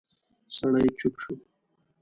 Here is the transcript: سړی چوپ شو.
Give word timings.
سړی 0.55 0.87
چوپ 0.99 1.13
شو. 1.23 1.33